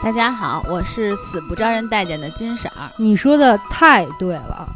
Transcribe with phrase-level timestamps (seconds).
[0.00, 2.90] 大家好，我是死不招人待见的金婶儿。
[2.96, 4.68] 你说的太对了，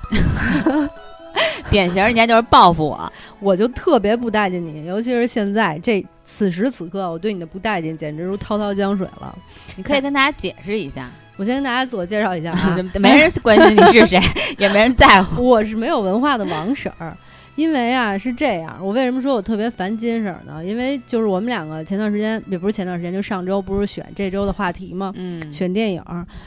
[1.71, 9.35] 典型人家就是报复我， 我就特别不待见你，尤其是现在这此时此刻，我对你的不待见简直如滔滔江水了。
[9.77, 11.11] 你可以跟大家解释一下。
[11.37, 14.21] 我先跟大家自我介绍一下啊， 没人关心你是谁，
[14.59, 15.49] 也没人在乎。
[15.49, 17.17] 我是没有文化的王婶儿。
[17.55, 20.65] 因为啊是这样，我为什么说我特别烦金婶呢？
[20.65, 25.13] 因为就是我们两个前段时间也不是前段时间，就上周不是选这周的话题吗？
[25.17, 26.03] 嗯，选电影。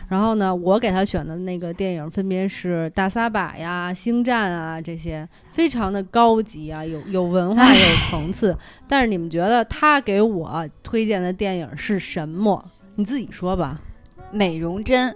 [0.08, 8.58] 然后呢，我给他选的那个电影分别是《大撒把》呀、《星战》啊这些，非常的高级啊，有有文化、有 层次。
[8.88, 12.66] 但是你们觉得他给我推荐的电影是什么？
[12.96, 13.80] 你自己说吧。
[14.32, 15.16] 美容针。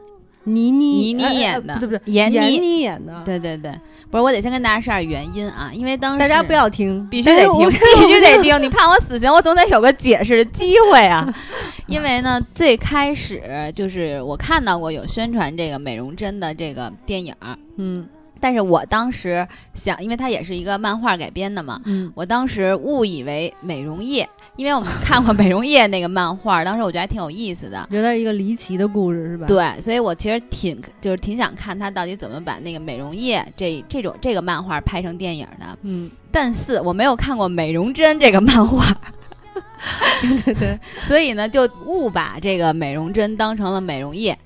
[0.53, 3.71] 倪妮倪妮演的，不对不对，闫妮演的，对对对，
[4.09, 11.33] 不是，我得先跟大家说点原因啊，因为当时大家不要听，必须得听， 必须得听，你判我死刑，我总得有个解释的机会啊。
[11.87, 13.41] 因为呢，最开始
[13.75, 17.33] 就是我看到过有宣传这个美容针的这个电影，
[17.77, 18.07] 嗯。
[18.39, 29.47] 但是我当时想，因为它也是一个漫画改编的嘛，嗯，我当时误以为美容液，因为我们看过 美容液那个漫画，当时我觉得还挺有意思的，觉得一个离奇的故事是吧？
[29.47, 38.85] 对，所以我其实挺就是挺想看他到底怎么把那个美容液这这种这个漫画拍成电影的，嗯， 但是我没有看过美容针这个漫画，
[40.21, 44.37] 对对对，所以呢就误把这个美容针当成了美容液，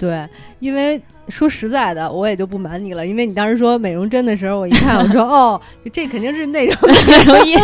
[0.00, 0.26] 对，
[0.58, 1.00] 因为。
[1.28, 5.60] 说实在的，我也就不瞒你了，因为你当时说美容针的时候，我一看，我说 哦，
[5.92, 7.56] 这肯定是那种美容液。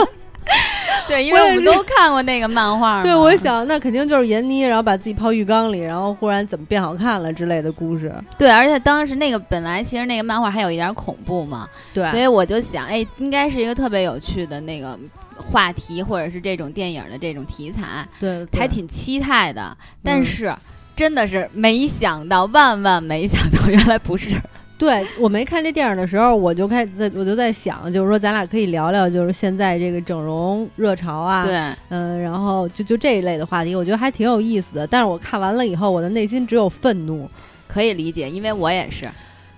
[1.08, 3.02] 对，因为我们都看过那个漫画。
[3.02, 8.14] 对，我想那肯定就是闫妮，然后把自己泡浴缸里，然后忽然怎么变好看了之类的故事。
[8.38, 14.96] 对，而且当时那个本来其实那个漫画还有一点恐怖嘛，对，所以我就想，哎，应该是一个特别有趣的那个
[15.36, 19.76] 话题，或者是这种电影的这种题材，对，还挺期待的。
[20.04, 20.54] 但是。
[20.96, 24.36] 真的是没想到，万万没想到，原来不是。
[24.78, 31.54] 对我没看这电影的时候，我就开始在，我就在想，就是说咱俩可以聊聊，就是现在这个整容热潮啊，对，
[31.88, 34.86] 嗯，然后就就这一类的话题，我觉得还挺有意思的。
[34.86, 37.26] 但是我看完了以后，我的内心只有愤怒，
[37.66, 39.08] 可以理解，因为我也是。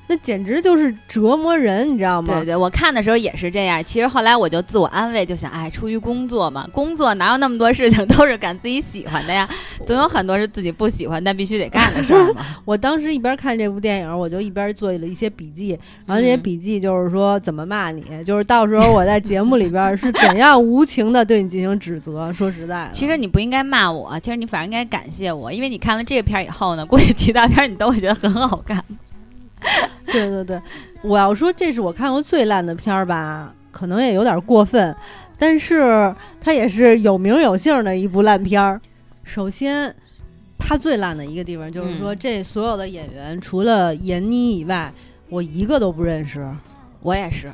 [0.08, 2.34] 那简直就是折磨人，你知道吗？
[2.34, 3.84] 对对，我看的时候也是这样。
[3.84, 9.48] 其实后来我就自我安慰，就想，哎，出于工作嘛，工作哪有那么多事情都是干自己喜欢的呀？
[9.86, 12.44] 总有很多是自己不喜欢但必须得干的事儿嘛。
[12.64, 22.32] 我当时一边看这部电影，我就一边做了一些笔记，然后那些笔记就是说怎么骂你，就是到时候我在节目里边是怎样无情的对你进行指责。
[22.32, 28.82] 说实在的，其实你不应该骂我，其实你反而应该感谢我，因为你看了这个片儿以后呢，估计其他片儿你都会觉得很好看。
[30.06, 30.60] 对对对，
[31.02, 34.94] 我要说这是我看过最烂的片儿吧，可能也有点过分，
[35.38, 38.80] 但是它也是有名有姓的一部烂片儿。
[39.22, 39.94] 首先，
[40.56, 44.92] 它最烂的一个地方就是说，这所有的演员除了闫妮以外，
[45.28, 46.46] 我一个都不认识。
[47.02, 47.52] 我也是，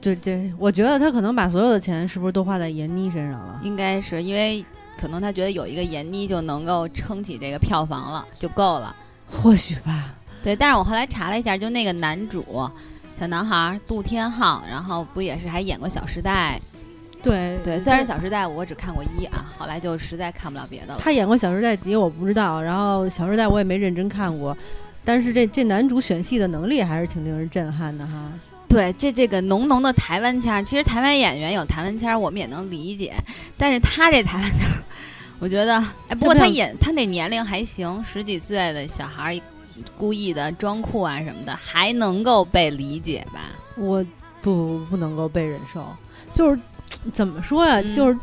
[0.00, 3.60] 就这，我觉得他可能把所有的钱是不是都花在闫妮身上了？
[3.62, 4.64] 应该是因为
[4.98, 8.94] 可能他觉得有一个闫妮就能够撑起这个票房了，就够了。
[9.30, 10.14] 或许吧。
[10.42, 12.44] 对，但是我后来查了一下，就那个男主
[13.18, 16.58] 小男孩杜天浩，然后不也是还演过《小时代》？
[17.22, 20.96] 对对，虽然《小时代》我只看过一啊，后来就实在看不了别的了。
[20.98, 24.56] 他演过《小时代》几我不知道，然后《小时代》我也没认真看过，
[25.04, 28.32] 但是这这男主选戏的能力还是挺令人震撼的哈。
[28.66, 33.12] 对，这这个浓浓的台湾腔，其实台湾演员有台湾腔，我们也能理解，
[33.58, 34.70] 但是他这台湾腔，
[35.38, 35.76] 我觉得，
[36.08, 39.38] 哎，不过他演他那年龄还行，十几岁的小孩。
[39.96, 43.40] 故意的装酷啊什么的，还能够被理解吧？
[43.76, 44.04] 我
[44.42, 45.84] 不不能够被忍受，
[46.34, 46.60] 就是
[47.12, 47.82] 怎么说呀？
[47.82, 48.18] 就是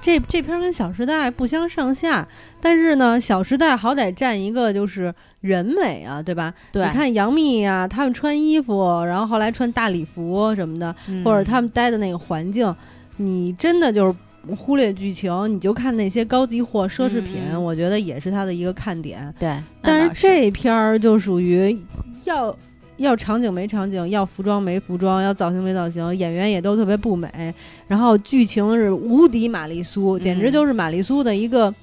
[0.00, 2.26] 这这片跟《小时代》不相上下，
[2.60, 6.52] 但是呢，《小时代》好歹占一个就是人美啊，对吧？
[6.72, 12.74] 对，你看杨幂呀，他们穿衣服，然后后来穿大礼服什么的，或者他们待的那个环境，
[13.16, 14.14] 你真的就是。
[14.54, 19.34] 忽略剧情，你就看那些高级货、奢侈品，我觉得也是它的一个看点。
[19.38, 21.76] 对，但是这片儿就属于
[22.24, 22.56] 要
[22.98, 27.54] 要场景没场景，要服装没服装，要造型没造型，演员也都特别不美。
[27.88, 31.74] 然后剧情是无敌玛丽苏，简直就是玛丽苏的一个，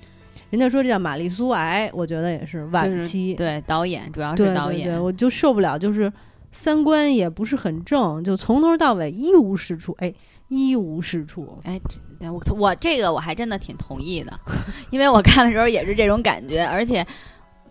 [0.50, 3.34] 人家说这叫玛丽苏癌，我觉得也是晚期。
[3.34, 6.12] 对，导演主要是导演，我就受不了，就是
[6.52, 9.96] 三观也不是很正，就从头到尾一无是处。
[10.00, 10.14] 哎。
[10.54, 11.82] 一无是处，哎，
[12.20, 14.40] 我我这个我还真的挺同意的，
[14.92, 17.06] 因为我看的时候也是这种感觉，而且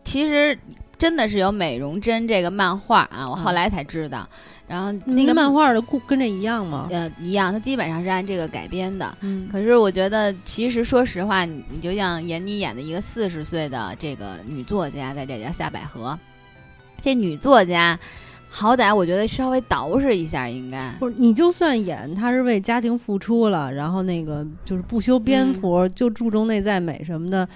[0.03, 0.59] 其实
[0.99, 4.29] 真的是有美容针这个漫画啊，我后来才知道。
[4.67, 6.89] 然后那那个漫画的故跟这一样吗？
[6.91, 9.17] 呃一样，它基本上是按这个改编的。
[9.21, 16.19] 嗯，可是我觉得，其实说实话，你你就像闫妮演的一个四十岁的这个女作家，在这叫夏百合，
[17.01, 17.99] 这女作家。
[18.55, 27.49] 好歹我觉得稍微捯饬一下应该，不是你就算演他是为家庭付出了，然后那个就是不修边幅，就注重内在美什么的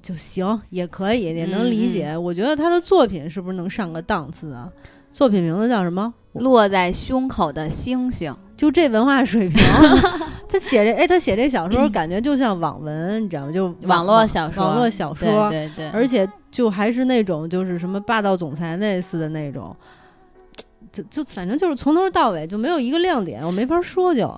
[0.00, 2.16] 就行，也可以，也能理解。
[2.16, 4.66] 我觉得他的作品是不是能上个档次啊？
[5.12, 6.12] 作品名字叫什么？
[6.32, 8.34] 落在胸口的星星。
[8.56, 9.58] 就这文化水平，
[10.48, 13.52] 他写这哎，他写这小说感觉就像网文，你知道吗？
[13.52, 19.76] 就网络小说，网络小说，对对，而且就还是那种就是什么霸道总裁类似的那种。
[20.94, 24.32] 就就反正就是从头到尾就没有一个亮点，我没法说就。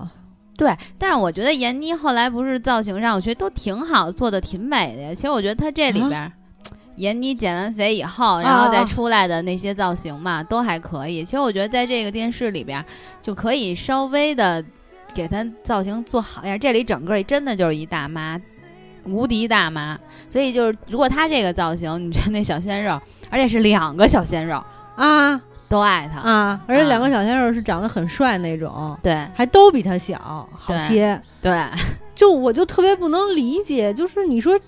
[0.57, 5.15] 对，但是我觉得闫妮后来不是造型上，我觉得都挺好，做的挺美的。
[5.15, 6.33] 其实我觉得她这里边，
[6.97, 11.23] 闫妮减完肥以后，然后再出来的那些造型嘛，都还可以。
[11.23, 12.83] 其实我觉得在这个电视里边，
[13.21, 14.65] 就可以稍微的
[15.13, 16.59] 给她造型做好一点。
[16.59, 18.41] 这里整个真的就是一大妈，
[19.05, 19.99] 无敌大妈。
[20.31, 22.99] 所以就是如果她这个造型，你觉得那小鲜肉，
[23.29, 24.65] 而且是两个小鲜肉
[24.95, 25.39] 啊。
[25.69, 26.61] 都爱他啊！
[26.67, 31.21] 而且两个小鲜肉是长得很帅那种，对，还都比他小好些。
[31.43, 31.65] 对，
[32.15, 34.59] 就我就特别不能理解，就是你说，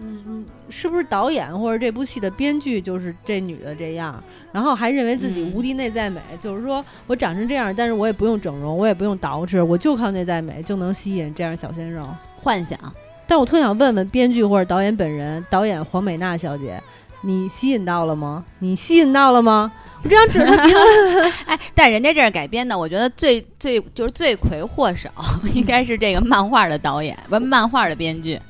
[0.00, 12.06] 嗯，是不是导演或者这部戏的编剧就是这女的这样，然后还认为自己无敌内在美，就是说我长成这样，但是我也不用整容，我也不用捯饬，我就靠内在美就能吸引这样小鲜肉
[12.36, 12.78] 幻想。
[13.26, 16.82] 但我特想问问编剧或者导演本人，导演黄美娜小姐，
[17.22, 18.44] 你吸引到了吗？
[18.60, 19.72] 你吸引到了吗？
[20.04, 25.08] 我这样指着鼻子，哎，但人家这是改编的，我觉得最最就是罪魁祸首
[25.52, 28.40] 应该是这个漫画的导演，不是漫画的编剧。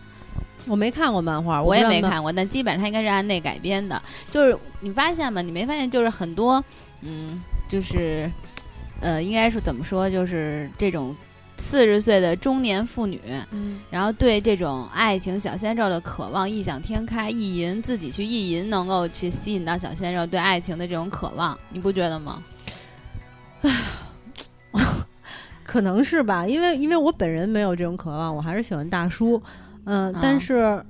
[0.66, 4.00] 我没看过漫画，我也没看过，但基本上应该是按那改编的。
[4.30, 5.40] 就是你发现吗？
[5.40, 5.90] 你没发现？
[5.90, 6.62] 就是很多，
[7.00, 8.30] 嗯，就是
[9.00, 10.10] 呃，应该是怎么说？
[10.10, 11.16] 就是这种。
[11.58, 13.20] 四十岁的中年妇女，
[13.50, 22.42] 嗯，然后对这种爱情小鲜肉的渴望异想天开，意淫自己去意淫，能够去吸引到小鲜肉对爱情的这种渴望，你不觉得吗？
[23.62, 23.70] 唉，
[25.64, 29.42] 可能是吧，因为因为我本人没有这种渴望，我还是喜欢大叔，
[29.84, 30.82] 嗯，但是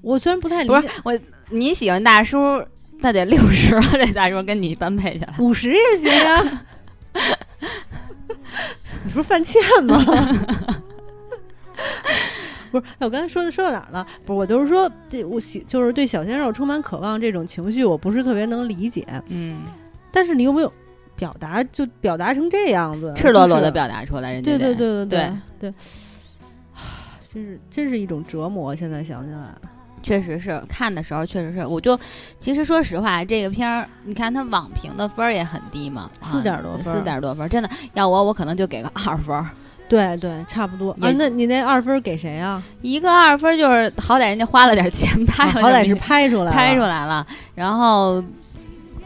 [0.00, 1.16] 我虽然不太理解，我
[1.50, 2.64] 你喜欢大叔，
[3.00, 6.64] 那得六十了，这大叔跟你般配起来，五十也行呀。
[9.06, 10.04] 你不是犯贱吗？
[12.72, 14.04] 不是，我刚才说的说到哪儿了？
[14.24, 19.06] 不是，我就是说，对我喜就是对小鲜肉充满渴望这种情绪，我不是特别能理解。
[19.28, 19.62] 嗯，
[20.10, 20.72] 但是你有没有
[21.14, 21.62] 表达？
[21.62, 25.30] 就表达成这样子，赤裸裸的表达出来，人家对对对对对
[25.60, 25.74] 对，
[27.32, 28.74] 真是真是一种折磨。
[28.74, 29.54] 现在想起来。
[30.06, 31.98] 确实是看的时候，确实是，我就
[32.38, 39.44] 其实说实话，这个片儿，你看它网评的分儿也很低嘛，四点多分，四点多分，真的要我，我可能就给个二分。
[39.90, 40.92] 对对，差不多。
[40.92, 42.62] 啊，那你那二分给谁啊？
[42.82, 47.26] 一个二分就是好歹人家花了点钱拍，好歹是拍出来拍出来了。
[47.56, 48.22] 然后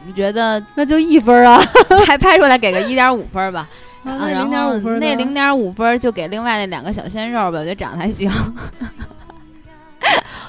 [0.07, 1.59] 你觉得 那就一分啊？
[2.05, 3.67] 拍拍出来给个一点五分吧。
[4.03, 8.31] 那零点五分，那零点五分就给另外那两个小鲜肉吧，我觉得长得还行。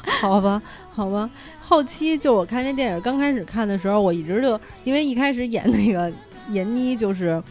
[0.21, 6.11] 好吧，好吧，后期就我看这电影刚开始看的时候，我一直就因为一开始演那个
[6.49, 7.41] 闫妮就是。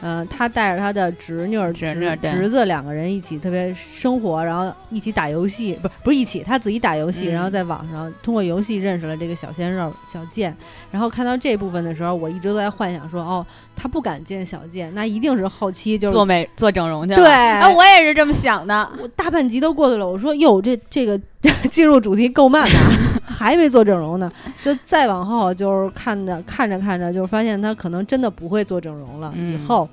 [0.00, 10.56] 嗯，他带着他的侄女、侄侄子两个人一起特别生活，然后一起打游戏，不不是一起，他自己打游戏，然后在网上通过游戏认识了这个小鲜肉小健。
[10.92, 13.44] 然后看到这部分的时候，我一直都在幻想说，哦，
[13.80, 17.16] 他不敢见小健，那一定是后期就是做美做整容去了。
[17.16, 18.90] 对，啊，我也是这么想的。
[19.00, 21.16] 我大半集都过去了，我说哟，这这个
[21.70, 22.78] 进入主题够慢的，
[23.24, 24.30] 还没做整容呢。
[24.64, 29.32] 就再往后，就是看着看着看着，就是发现他可能真的不会做整容了。
[29.36, 29.88] 以后。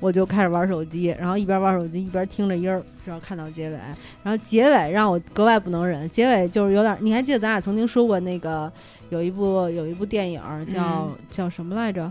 [0.00, 3.76] 我就开始玩手机，然后一边玩手机一边听着音儿，直到看到结尾。
[4.22, 8.72] 然后结尾让我格外不能忍，结尾就是有点，你还记得咱俩曾经说过那个
[9.10, 12.08] 有一部有一部电影叫叫什么来着？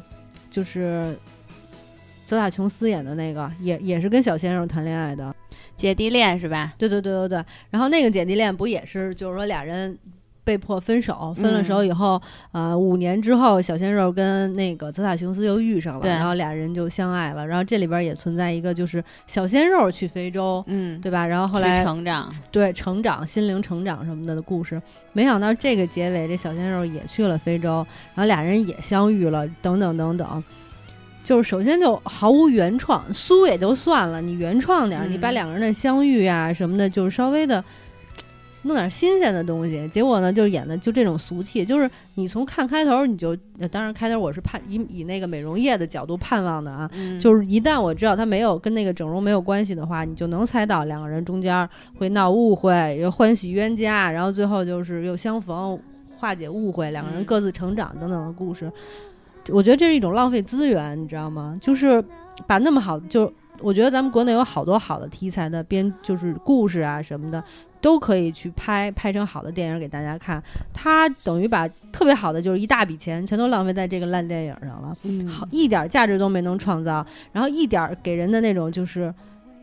[0.50, 1.18] 就是
[2.26, 5.36] 泽塔琼斯演的那个，也也是跟小鲜肉谈恋爱的
[5.76, 6.74] 姐弟恋是吧？
[6.78, 7.46] 对对对对对。
[7.70, 9.98] 然后那个姐弟恋不也是就是说俩人。
[10.48, 12.22] 被迫分手，分了手以后，
[12.54, 17.46] 呃，五年之后，小鲜肉跟那个泽塔琼斯又遇上了，然后俩人就相爱了。
[17.46, 21.28] 然后这里边也存在一个，就是小鲜肉去非洲，嗯，对吧？
[21.28, 24.82] 然后后来成长，对成长、心灵成长什么的的故事。
[25.12, 27.86] 没想到这个结尾，这小鲜肉也去了非洲，
[28.16, 30.44] 然后俩人也相遇了，等等等等。
[31.26, 37.62] 就是首先就毫无原创，苏也就算了，你原创点，你把两个人的相遇啊什么的，就是稍微的。
[38.64, 39.88] 弄点新鲜的东西。
[39.90, 43.36] 结果呢，就演的就这种俗气，就是你从看开头你就，
[43.72, 46.90] 当然开头我是盼以以那个美容业的角度盼望的啊，
[47.22, 55.80] 就是一旦我知道他没有跟那个整容没有关系的话，你就能猜到两个人中间会闹误会，又欢喜冤家，然后最后就是又相逢，
[56.16, 58.72] 化解误会，两个人各自成长等等的故事。
[59.50, 61.58] 我觉得这是一种浪费资源，你知道吗？
[61.62, 62.04] 就是
[62.46, 67.42] 把那么好，就我觉得咱们国内有好多好的题材的编，就是故事啊什么的，
[67.80, 70.42] 都可以去拍，拍成好的电影给大家看。
[70.74, 74.96] 他等于把特别好的，就是一大笔钱全都浪费在这个烂电影上了，
[75.28, 79.14] 好一点价值都没能创造，然后一点给人的那种就是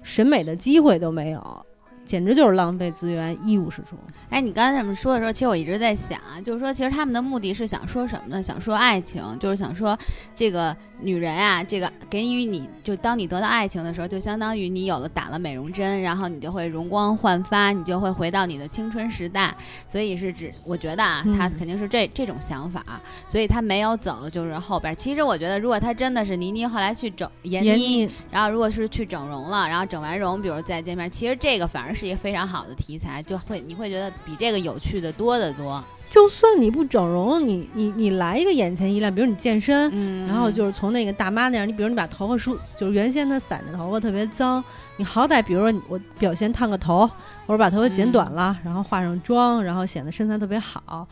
[0.03, 1.67] 审美的机会都没有。
[2.05, 3.97] 简直就是浪费资源，一无是处。
[4.29, 8.43] 哎，你刚才这么说的时候，其实我一直在想，就是说，其实他们的目的是想说什么呢？
[8.43, 9.99] 想说爱情，就是想说
[10.35, 19.55] 这个女人啊，这个给予你就当你得到爱情的时候，就相当于你有了打了美容针，然后你就会容光焕发，你就会回到你的青春时代。
[19.89, 22.85] 所以是指，我觉得啊，他肯定是这这种想法，
[23.27, 24.95] 所以他没有走就是后边。
[24.95, 31.94] 其实我觉得，如果他真的是倪妮后来去整闫妮，然后如果是去整容了，然后整完容，比如再见面，其实这个反而。
[31.95, 35.83] 是一个非常好的题材，就会你会觉得比这个有趣的多得多。
[36.11, 39.91] 就算你不整容，你你你来一个眼前一亮，比如你健身，
[40.27, 44.63] 然后就是从那个大妈那样，你比如你把头发梳，就是原先她散着头发特别脏，
[44.97, 47.05] 你好歹比如说我表现烫个头，
[47.47, 51.09] 或者把头发剪短了，然后化上妆，然后显得身材特别好，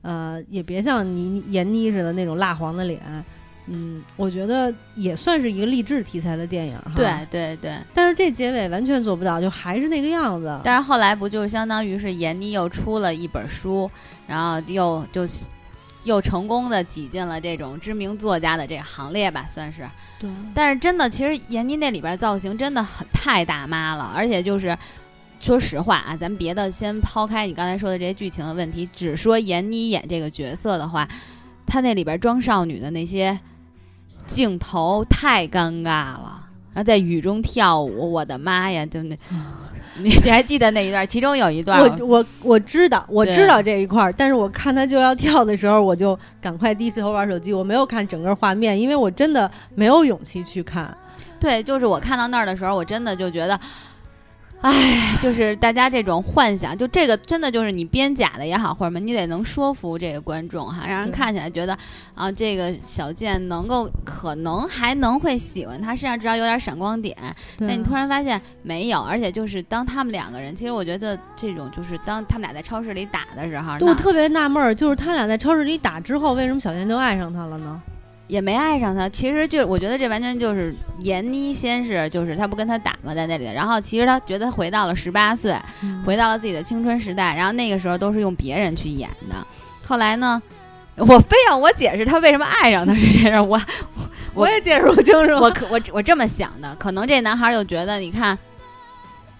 [0.00, 3.00] 呃，也别像你闫妮似的那种蜡黄的脸。
[3.70, 6.92] 嗯，我觉得也算是一个励志题材的电影哈。
[6.96, 10.58] 对对对，但是这结尾完全做不到，就还是那个样子。
[10.64, 13.90] 但是后来不就是相当于是闫妮又出了一本书，
[14.26, 15.26] 然后又就
[16.04, 19.86] 又成功的挤进了这种知名作家的这个行列吧，算是。
[20.18, 20.30] 对。
[20.54, 24.74] 但是真的，其实闫妮那里边造型真的很太大妈了，而且就是
[25.40, 31.06] 说实话啊，咱别的先抛开你刚才说的这些剧情的问题，只说闫妮演这个角色的话，
[31.66, 33.38] 她那里边装少女的那些。
[34.28, 36.44] 镜头太尴尬了，
[36.74, 38.84] 然后在雨中跳舞，我的妈呀！
[38.86, 39.16] 就那，
[39.96, 41.04] 你 你还记得那一段？
[41.06, 50.94] 其中有一段，我我我知道，我知道这一块儿，但是我看他就要跳的时候，我就赶快低头玩手机，我没有看整个画面，因为我真的没有勇气去看。
[51.40, 53.58] 对，就是我看到那儿的时候，我真的就觉得。
[54.60, 61.78] 唉，就是大家这种幻想，就这个真的就是你编假的也好，或者什么，你得能说服这个观众哈，让人看起来觉得
[62.14, 67.16] 啊，这个小贱能够可能还能会喜欢他，身上至少有点闪光点。
[67.60, 77.80] 但你突然发现没有，而且就是当他们两个人，其实我觉得这种就是当他们俩在超市里打的时候，我特别纳闷儿，就是他俩在超市里打之后，为什么小贱就爱上他了呢？
[78.28, 85.58] 也没爱上他，其实就我觉得这完全就是闫妮先是就是他不跟他打嘛在那里，然后其实他觉得回到了十八岁，
[86.04, 89.34] 回到了自己的青春时代，然后那个时候都是用别人去演的。
[89.84, 90.40] 后来呢，
[90.96, 93.60] 我非要我解释他为什么爱上他是这样，我
[94.34, 95.32] 我也解释不清楚。
[95.36, 98.38] 我可我我这么想的，可能这男孩就觉得，你看，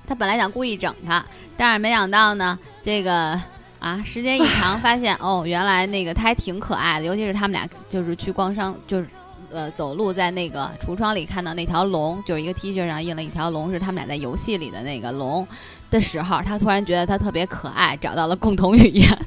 [0.07, 1.23] 他本来想故意整他，
[1.59, 3.39] 但是没想到呢，这个。
[3.79, 9.09] 啊，时间一长，发现哦，原来那个他还挺可爱的，尤其是他们俩就是去逛商，就是
[9.53, 15.47] 呃走路在那个橱窗里看到那条龙，就是一个 T 恤上印了一条龙，是他们俩在游戏里的那个龙
[15.91, 19.19] 的时候，他突然觉得他特别可爱，找到了共同语言。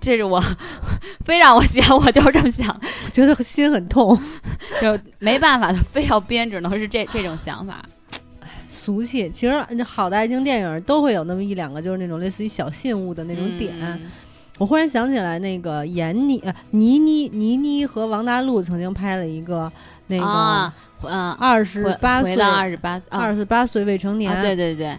[0.00, 0.40] 这是我
[1.26, 4.16] 非让我想，我就是这么想，觉得心很痛，
[4.80, 7.84] 就没办法，他非要编，只能是这这种想法。
[8.86, 13.74] 俗气，其实好的爱情电影都会有那么一两个，就是那种类似于小信物的那种点。
[14.58, 16.40] 我忽然想起来，那个闫妮、
[16.70, 19.70] 倪妮、倪妮和王大陆曾经拍了一个
[20.06, 24.40] 那个，嗯，二十八岁，二十八，二十八岁未成年。
[24.40, 24.96] 对对对，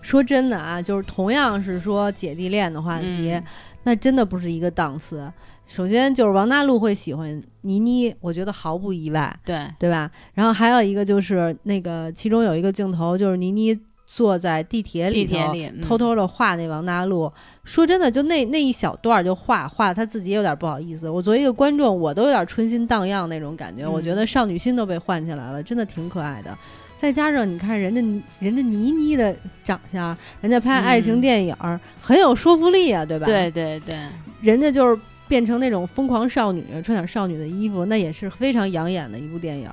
[0.00, 3.38] 说真的啊，就是同样是说姐弟恋的话题，
[3.82, 5.30] 那真的不是一个档次。
[5.68, 10.10] 首先就是王大陆会喜欢倪妮，我觉得毫不意外，对对吧？
[10.32, 15.36] 然后还有一个就是那个其中有一个镜头，就是倪妮坐在地铁里头，
[15.82, 17.30] 偷偷的画那王大陆。
[17.64, 21.10] 说真的，就那那一小段就画画，他自己也有点不好意思。
[21.10, 23.86] 我作为一个观众，我都有点春心荡漾那种感觉。
[23.86, 26.56] 我觉得少女心都被唤起来了，真的挺可爱的。
[26.96, 31.54] 再加上你看人家倪人家倪妮的长相，人家拍爱情电影
[32.00, 33.26] 很有说服力啊，对吧？
[33.26, 33.94] 对对对，
[34.40, 34.98] 人家就是。
[35.28, 39.70] 变成那种疯狂少女，穿点少女的衣服，那也是非常养眼的一部电影。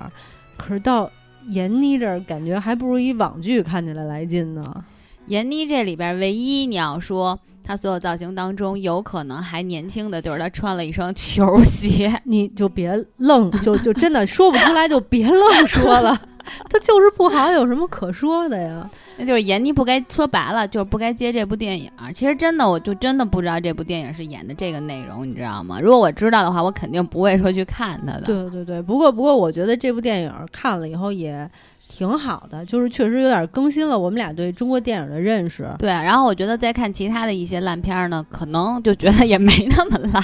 [0.56, 1.10] 可是到
[1.48, 4.84] 闫妮这儿，感觉还不如一网剧看起来来劲呢。
[5.26, 12.20] 闫妮这里边唯一你要说她所有造型当中有可能还年轻的，就是她穿了一双球鞋。
[12.24, 16.20] 你就别愣，就就真的说不出来，就别愣说了。
[16.70, 18.88] 她就是不好，有什么可说的呀？
[19.18, 21.90] 那就是闫妮不该说白了，就是不该接这部电影。
[22.14, 25.80] 其实真的，我就真的不知道这部电影是演的这个内容，你知道吗？
[25.80, 28.22] 如果我知道的话，我肯定不会说去看它的。
[28.22, 31.50] 对对对，不过不过，我觉得这部电影看了以后也
[31.88, 35.66] 挺好的，就是确实有点更新了我们俩对中国电影的认识。
[35.78, 40.22] 对，然后我觉得再看其他的一些烂片儿呢，可能就觉得也没那么烂，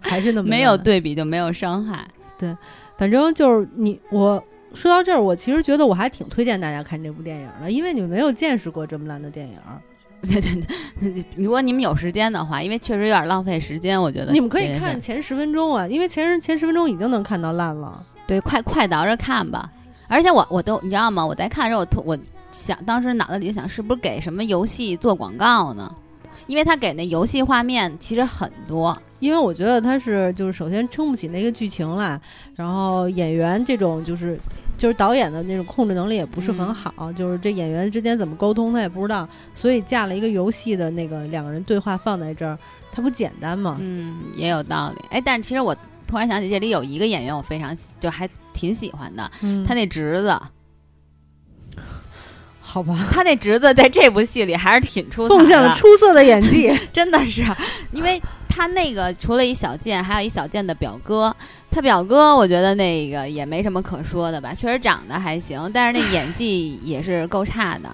[0.00, 2.04] 还是那么没有对比就没有伤害。
[2.36, 2.56] 对，
[2.96, 4.42] 反正就是你我。
[4.74, 9.54] 说到这儿，我其实觉得我还挺推荐大家看这部电影的，因为你们没有见识过这么烂的电影。
[10.24, 10.54] 对对
[11.12, 18.02] 对， 如果你们有时间的话，因为确实有点浪费时间，我觉得你们可以看前十分钟啊，因为前十前十分钟已经能看到烂了。
[18.26, 19.70] 对，快快倒着看吧。
[20.08, 21.26] 而且我我都你知道吗？
[21.26, 22.18] 我在看的时候，我突我
[22.50, 25.94] 想当时脑子里想，是不是给什么游戏做广告呢？
[26.46, 28.96] 因为他给那游戏画面其实很多。
[29.20, 32.18] 因为我觉得他是就是首先撑不起那个剧情来，
[32.54, 34.38] 然后演员这种就是。
[34.76, 42.58] 就是导演的那种控制能力也不是很好，就是这演员之间怎么沟通他也不知道，所以架了一个游戏的那个两个人对话放在这儿，
[42.92, 43.76] 他不简单吗？
[43.80, 45.04] 嗯，也有道理。
[45.10, 45.74] 哎，但其实我
[46.06, 49.30] 突然想起这里有一个演员，我非常就还挺喜欢的，
[49.66, 50.38] 他那侄子。
[52.66, 57.44] 好吧，他那侄子在这部戏里还是挺出奉献了出色的演技， 真的是，
[57.92, 58.20] 因为
[58.54, 61.34] 他那个除了一小健，还有一小健的表哥，
[61.72, 67.90] 他表哥我觉得那个也没什么可说的吧，确实长得还行，但是那演技也是够差的，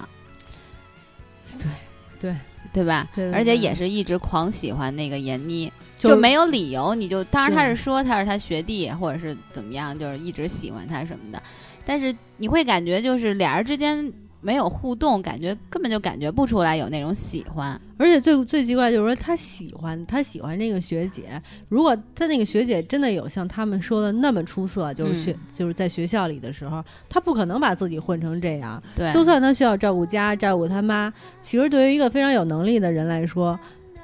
[1.57, 1.71] 对
[2.19, 2.35] 对
[2.71, 3.09] 对吧？
[3.33, 11.41] 而且也是一直狂喜欢那个闫妮，就没有理由，你就当然他是说他是他学弟或者是怎么样，就是一直喜欢他什么的，
[11.83, 14.13] 但是你会感觉就是俩人之间。
[14.41, 28.81] 没有互动，感觉根本就感觉不出来有那种喜欢，而且最最奇怪就是说他喜欢他喜欢那个学姐，如果他那个学姐真的有像他们说的那么出色，就是学就是在学校里的时候，他不可能把自己混成这样。
[28.95, 33.59] 对，就算他需要照顾家，照顾他妈，其实对于一个非常有能力的人来说。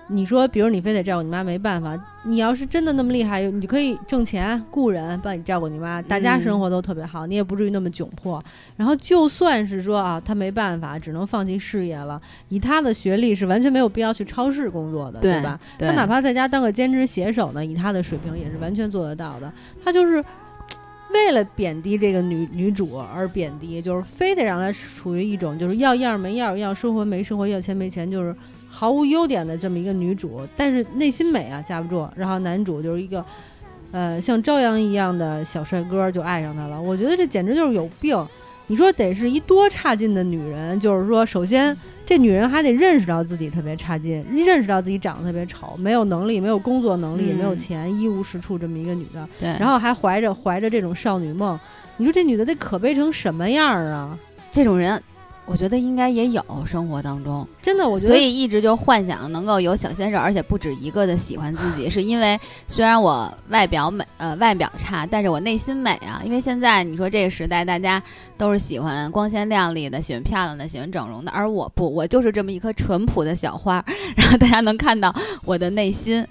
[0.10, 2.00] 你说，比如你非得照顾你妈，没办法。
[2.24, 8.42] 你要是真的那么厉害，你可以挣钱雇人帮你照顾你妈，大家生活都特别好，你也不至于那么窘迫。
[8.78, 12.22] 然后就算是说啊，他没办法，只能放弃事业了。
[12.48, 15.60] 以他的学历，是完全没有必要去超市工作的，对吧？
[15.78, 19.52] 他哪怕在家当个兼职写手呢，以他的水平也是完全做得到的。
[19.84, 20.24] 他就是
[21.14, 28.34] 为了贬低这个女女主而贬低，就是非得让她处于一种就是要样没样，要生活没生活，要钱没钱，就是。
[28.78, 32.08] 毫无优点的这么一个女主，但是内心美啊，架不住。
[32.16, 33.26] 然后男主就是一个，
[33.92, 36.80] 呃，像朝阳一样的小帅哥，就爱上她了。
[36.80, 38.16] 我觉得这简直就是有病。
[38.68, 40.80] 你说得是一多差劲的女人？
[40.80, 49.28] 就是说，首先这女人还得认识到自己特别差劲，认识到自己长得特别丑，没有能力，没有工作能力，也没有钱，一无是处这么一个女的。
[49.40, 49.50] 对。
[49.58, 51.60] 然后还怀着怀着这种少女梦，
[51.98, 54.16] 你说这女的得可悲成什么样啊？
[54.52, 55.02] 这种人。
[55.50, 66.22] 我觉得应该也有生活当中，真的，我觉得，所以一直就幻想能够有小鲜肉，而且不止一个的喜欢自己， 是因为虽然我外表美，呃，外表差，但是我内心美啊。
[66.26, 68.04] 因为现在你说这个时代，大家
[68.38, 73.82] 都是喜欢光鲜亮丽的，喜欢漂亮的，喜欢整容的，而我不，我就是这么一颗淳朴的小花，
[74.18, 76.28] 然后大家能看到我的内心。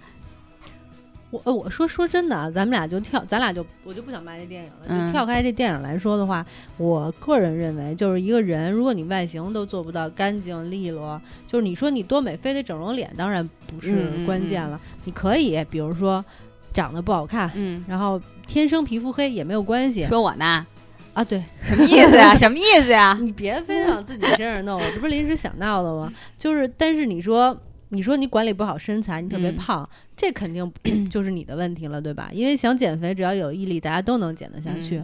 [1.30, 5.06] 我我说说真的啊，咱们俩就跳，咱俩就我就不想骂这电影了。
[5.06, 14.80] 就跳开这电影来说的话，我个人认为，就是一个人，如果你外形都做不到干净利落，就是你说你多美，非得整容脸，当然不是关键了。
[15.04, 16.24] 你可以，比如说
[16.72, 20.04] 长得不好看，嗯，然后天生皮肤黑也没有关系。
[20.06, 20.64] 说我呢？
[21.12, 22.34] 啊，对，什么意思呀？
[22.38, 23.18] 什么意思呀？
[23.20, 26.12] 你别非得往自己身上弄，我这不是临时想到的吗？
[26.38, 27.58] 就是，但是你说。
[27.90, 30.70] 你说你管理不好身材，你特别胖，这肯定
[31.08, 32.30] 就是你的问题了，对吧？
[32.32, 35.02] 因为想减肥，只要有毅力，大家都能减得下去。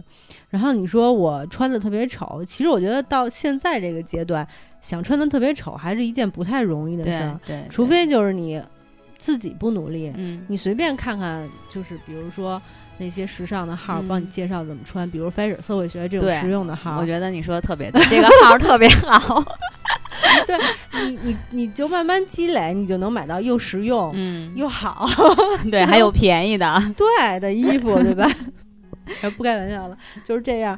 [0.49, 4.47] 然后你说我穿的特别丑，其实我觉得到现在这个阶段，
[4.81, 7.39] 想穿的特别丑，还是一件不太容易的事儿。
[7.45, 8.61] 对，除非就是你
[9.17, 12.61] 自己不努力，嗯，你随便看看，就是比如说
[12.97, 16.97] 那些时尚的号帮你介绍怎么穿，比如 fashion 社会学这种实用的号。
[16.99, 19.43] 我觉得你说的特别对，这个号特别好。
[20.45, 20.57] 对
[21.07, 25.07] 你，你你就慢慢积累，你就能买到又实用，嗯，又好，
[25.71, 28.27] 对， 还有便宜的， 对的衣服，对吧？
[29.37, 30.77] 不开玩笑了，就是这样。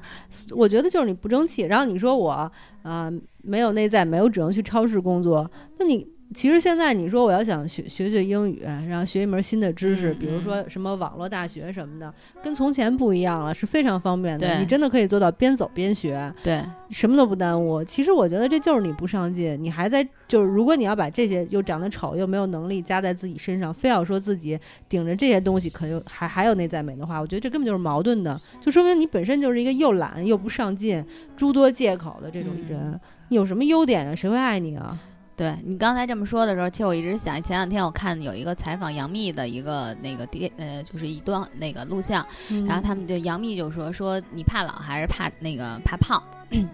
[0.52, 2.52] 我觉得就是你不争气，然后你说我
[2.82, 3.12] 啊
[3.44, 6.15] 没有内在，没有只能去超市工作，那你。
[6.34, 14.60] 其实现在你说我要想学学学英语，然后学一门新的知识，比如说什么网络大学什么的，跟从前不一样了，是非常方便的。
[14.60, 17.84] 你真的可以做到边走边学，对，什么都不耽误。
[17.84, 24.60] 其实我觉得这就是你不上进，你还在就是如果你要把这些又长得丑又没有能力加在自己身上，非要说自己
[24.90, 31.02] 顶着这些东西可又还还有内在美的话，我觉得这根本就是矛盾的，就说明你本身就是一个又懒又不上进、
[31.38, 33.00] 诸多借口的这种人。
[33.30, 34.14] 你有什么优点啊？
[34.14, 35.00] 谁会爱你啊？
[35.36, 42.26] 对你刚才这么说的时候，其实我一直想，前两天我看有一个采访杨幂的一个那个电呃，就是一段那个录像，
[42.66, 46.24] 然后他们就杨幂就说说你怕老还是怕那个怕胖？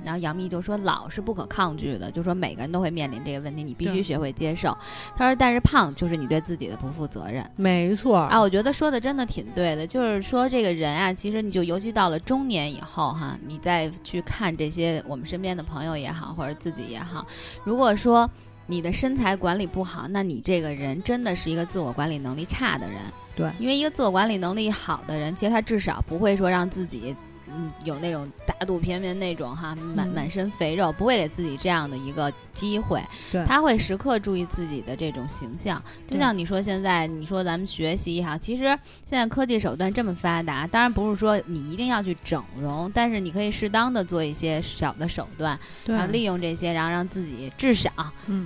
[0.03, 4.77] 然后杨幂就说老是不可抗拒的，就说每个人都会面临这个问题，你必须学会接受。
[5.15, 7.49] 她说但是胖就是你对自己的不负责任。
[7.55, 17.25] 没错啊，我觉得说的真的挺对的，就是说这个人啊，其实你就尤其到了中年以后哈，你再去看这些我们身边的朋友也好，或者自己也好，
[17.63, 18.29] 如果说。
[18.71, 23.01] 你的身材管理不好，那你这个人真的是一个自我管理能力差的人。
[23.35, 27.13] 对，因为一个自我管理能力好的人，其实他至少不会说让自己。
[27.53, 33.01] 嗯，有那种大肚便便那种哈，满满身肥肉，不会给自己这样的一个机会。
[33.45, 35.81] 他会时刻注意自己的这种形象。
[36.07, 38.63] 就像你说，现在你说咱们学习哈，其实
[39.05, 47.91] 现在科技手段这么发达，当然不是说你一定要去整容，但是你可以适当的做一些小的手段，然后利用这些，然后让自己至少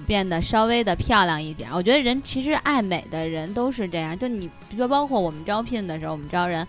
[0.06, 1.70] 变得稍微的漂亮一点。
[1.72, 6.66] 我觉得人其实爱美的人都是这样，就你比如说包括我们招聘的时候，我们招人。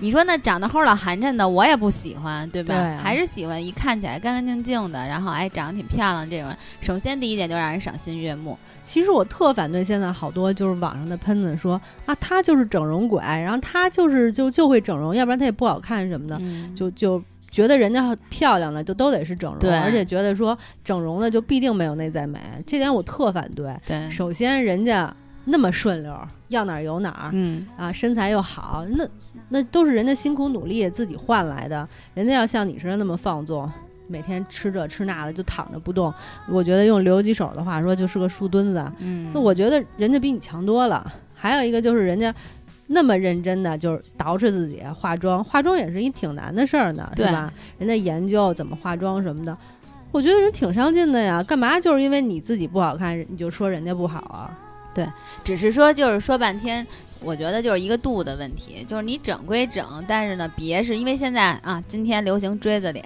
[0.00, 2.96] 你说那长得齁老寒碜的，我也不喜欢，对吧？
[3.02, 6.54] 还是喜欢一看起来干干净净的，然后哎长得挺漂亮这种。
[6.80, 8.56] 首先第一点就让人赏心悦目。
[8.84, 16.40] 其实我特反对现在好多就是网上的喷子说啊，他就是整容鬼，然后他就是就就会整容，要不然他也不好看什么的，
[16.76, 23.74] 就就觉得人家漂亮的就都得是整容，而且觉得说整容的就必定没有内在美，这点我特反对。
[23.84, 25.12] 对，首先人家。
[25.50, 26.14] 那么顺溜，
[26.48, 29.06] 要哪儿有哪儿，嗯啊，身材又好，那
[29.48, 31.88] 那都是人家辛苦努力自己换来的。
[32.14, 33.70] 人家要像你似的那么放纵，
[34.06, 36.12] 每天吃这吃那的就躺着不动，
[36.48, 38.92] 我觉得用刘几手的话说就是个树墩子。
[38.98, 41.10] 嗯，那我觉得人家比你强多了。
[41.34, 42.34] 还有一个就是人家
[42.88, 47.52] 那么认真的，就是捯饬自己化妆，化妆也是一挺难的事儿呢，是吧？
[47.78, 49.56] 人家研究怎么化妆什么的，
[50.10, 51.42] 我觉得人挺上进的呀。
[51.42, 54.58] 干嘛就是因为你自己不好看，你就说人家不好啊？
[54.98, 55.06] 对，
[55.44, 56.84] 只是说就是说半天，
[57.20, 63.04] 我觉得就是一个度的问题，就是你整归整，但是呢，别是因为现在啊，今天流行锥子脸，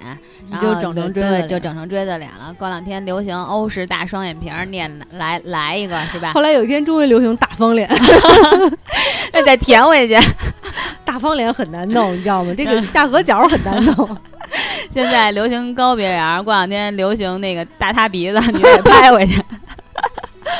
[0.51, 2.51] 然后就整成锥子，就整成锥子脸了。
[2.59, 6.33] 过两天流行欧式大双眼皮儿，念来来一个是吧？
[6.33, 7.87] 后来有一天终于流行大方脸
[9.35, 10.17] 那得填回去。
[11.05, 12.55] 大方脸很难弄，你知道吗？
[12.57, 14.17] 这个下颌角很难弄。
[14.91, 19.43] 现在流行高鼻梁，过两天流行那个大塌鼻子，你得拍回去。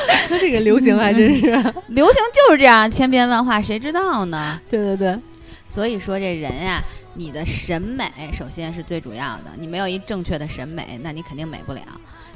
[0.29, 1.47] 他这个流行还真是
[1.89, 4.59] 流行就是这样，千变万化，谁知道呢？
[4.69, 5.19] 对对对，
[5.67, 6.81] 所以说这人呀，
[7.15, 11.81] 你的审美首先是最主要的，你没有一正确的审美，那你肯定美不了，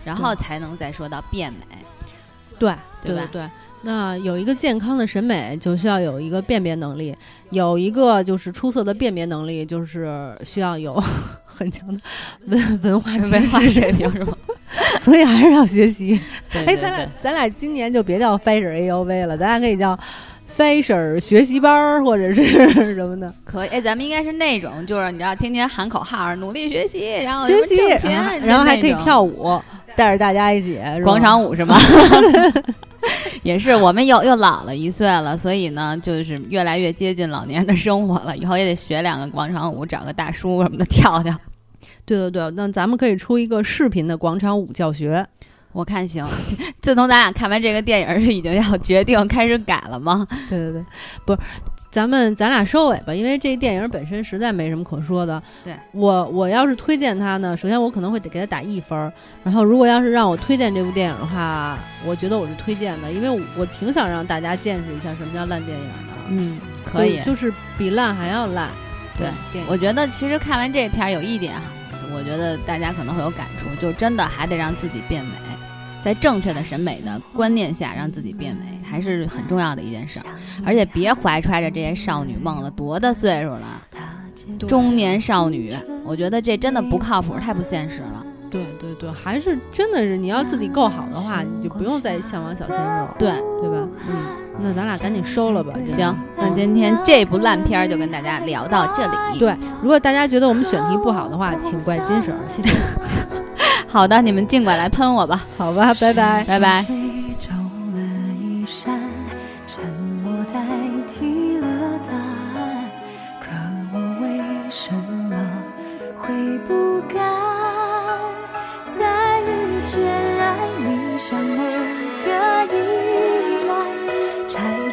[0.04, 1.60] 然后才能再说到变美。
[2.60, 3.50] 对对对对，
[3.84, 7.16] 那有一个健康的审美，就需要有一个辨别能力，
[7.52, 11.00] 有一个就是出色的辨别能力，就是需要有
[11.58, 12.00] 很强的
[12.46, 14.34] 文文化文化水平， 是吗？
[15.00, 16.20] 所以还是要学习。
[16.66, 19.98] 哎，咱俩咱俩今年就别叫 fashion A U V 了，咱俩可以叫
[20.56, 22.46] fashion 学习班儿或者是
[22.94, 23.34] 什么的。
[23.44, 27.78] 可以，哎，咱们应该是那种，就是你知道，天天喊口号，努力学习，然后学习
[28.46, 29.60] 然后还可以跳舞，
[29.96, 31.78] 带着大家一起广场舞是吗？
[33.44, 38.36] 也是，我们又又老了一岁了，所以呢，就是越来越接近老年人的生活了。
[38.36, 41.36] 以后也得学两个广场舞，找个大叔什么的跳跳。
[42.06, 45.26] 对对对，那咱们可以出一个视频的广场舞教学，
[45.74, 46.26] 我看行。
[46.82, 50.26] 自从咱俩看完这个电影，是已经要决定开始改了吗？
[50.50, 50.86] 对对对，
[51.26, 51.40] 不是，
[51.98, 55.42] 咱们咱俩收尾吧，因为这电影本身实在没什么可说的。
[55.64, 59.12] 对我，我要是推荐它呢，首先我可能会得给他打一分儿，
[59.44, 66.14] 然后如果要是让我推荐这部电影的话，我觉得我是推荐的，因为我挺想让大家见识一下什么叫烂电影的。
[66.30, 68.70] 嗯，可以，就是比烂还要烂。
[69.18, 69.30] 对，
[69.68, 71.64] 我觉得其实看完这片儿有一点哈。
[72.14, 75.32] 我觉得大家可能会有感触，就真的还得让自己变美，
[76.08, 80.26] 在正确的审美的观念下让自己变美，还是很重要的一件事儿。
[80.66, 83.82] 而且别怀揣着这些少女梦了，多大岁数了，
[84.58, 88.26] 中年少女，我觉得这真的不靠谱，太不现实了。
[88.50, 93.86] 对对对，还是真的是你要自己够好的话，你就不用再向往小鲜肉，对对吧？
[94.08, 94.16] 嗯。
[94.62, 95.74] 那咱俩赶紧收了吧。
[95.86, 99.40] 行，那今天这部烂片儿就跟大家聊到这里。
[99.40, 102.70] 对，如果大家觉得我们选题不好的话，请怪金婶儿，谢谢。
[103.88, 105.46] 好的，你们尽管来喷我吧。
[105.58, 106.86] 好吧，拜拜，拜拜。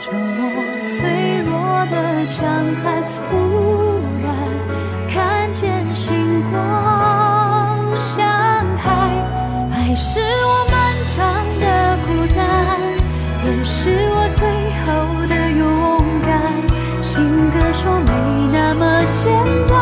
[0.01, 0.51] 沉默，
[0.93, 2.43] 脆弱的强
[2.83, 3.03] 悍，
[9.95, 11.15] 你是我漫长
[11.61, 12.81] 的孤单，
[13.45, 14.43] 也是我最
[14.83, 14.85] 后
[15.29, 15.63] 的勇
[16.27, 16.33] 敢。
[17.01, 18.11] 情歌说没
[18.53, 19.33] 那么简
[19.69, 19.79] 单，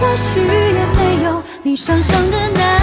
[0.00, 2.81] 或许也没有你想象的难。